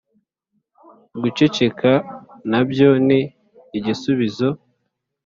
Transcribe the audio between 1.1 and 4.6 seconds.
guceceka nabyo ni igisubizo.